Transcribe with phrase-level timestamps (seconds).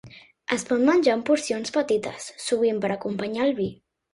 [0.55, 3.71] Es pot menjar en porcions petites, sovint per acompanyar el vi.